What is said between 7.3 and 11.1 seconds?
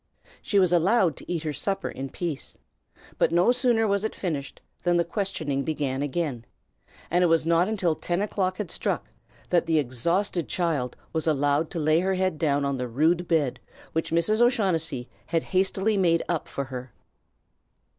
not until ten o'clock had struck that the exhausted child